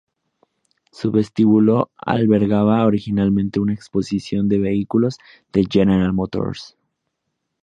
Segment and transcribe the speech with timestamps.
[0.91, 5.19] Su vestíbulo albergaba originalmente una exposición de vehículos
[5.53, 6.75] de General Motors.